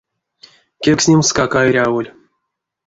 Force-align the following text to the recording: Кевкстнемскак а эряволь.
Кевкстнемскак 0.83 1.51
а 1.59 1.61
эряволь. 1.69 2.09